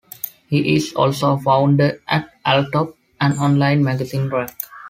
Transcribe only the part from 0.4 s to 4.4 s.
He is also a founder at Alltop, an online magazine